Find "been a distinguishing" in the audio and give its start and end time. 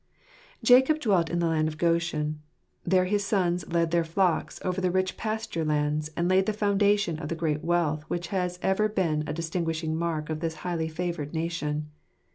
8.89-9.95